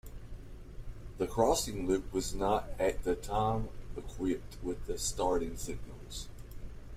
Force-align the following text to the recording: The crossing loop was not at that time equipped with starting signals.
The 1.19 1.27
crossing 1.27 1.85
loop 1.85 2.11
was 2.11 2.33
not 2.33 2.67
at 2.79 3.03
that 3.03 3.21
time 3.21 3.69
equipped 3.95 4.57
with 4.63 4.99
starting 4.99 5.57
signals. 5.57 6.27